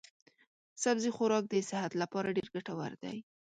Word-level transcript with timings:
سبزي 0.83 1.09
خوراک 1.15 1.43
د 1.49 1.55
صحت 1.69 1.91
لپاره 2.01 2.33
ډېر 2.37 2.47
ګټور 2.55 2.91
دی. 3.03 3.17